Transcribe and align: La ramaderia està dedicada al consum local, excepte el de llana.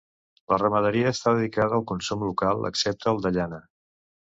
La 0.53 0.57
ramaderia 0.61 1.11
està 1.17 1.35
dedicada 1.37 1.79
al 1.81 1.85
consum 1.95 2.27
local, 2.31 2.69
excepte 2.75 3.15
el 3.17 3.25
de 3.29 3.39
llana. 3.41 3.67